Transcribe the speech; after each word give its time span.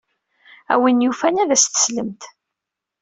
A 0.73 0.75
win 0.81 1.03
yufan 1.05 1.41
ad 1.43 1.49
as-teslemt. 1.55 2.23